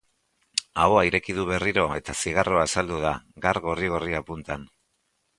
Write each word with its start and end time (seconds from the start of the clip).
Ahoa 0.83 1.01
ireki 1.09 1.33
du 1.39 1.43
berriro 1.49 1.83
eta 1.97 2.15
zigarroa 2.23 2.63
azaldu 2.69 2.97
da, 3.03 3.11
gar 3.47 3.59
gorri-gorria 3.67 4.23
puntan. 4.31 4.65